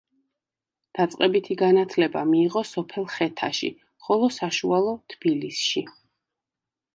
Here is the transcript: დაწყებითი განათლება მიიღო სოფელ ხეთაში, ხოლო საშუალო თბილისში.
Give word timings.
დაწყებითი 0.99 1.57
განათლება 1.59 2.23
მიიღო 2.29 2.63
სოფელ 2.69 3.05
ხეთაში, 3.17 3.69
ხოლო 4.07 4.31
საშუალო 4.39 4.97
თბილისში. 5.17 5.85